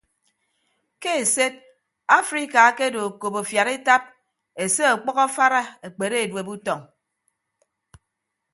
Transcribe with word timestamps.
Ke 1.01 1.11
esed 1.23 1.57
afrika 2.15 2.63
akedo 2.69 3.03
okop 3.09 3.33
afiad 3.41 3.69
etap 3.77 4.03
ese 4.63 4.83
ọkpʌk 4.95 5.17
afara 5.27 5.61
ekpere 5.87 6.17
edueb 6.25 6.47
utọñ. 6.55 6.81